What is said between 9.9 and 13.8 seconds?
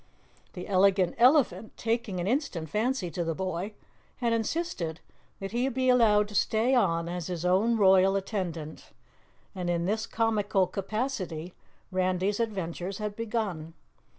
comical capacity Randy's adventures had begun.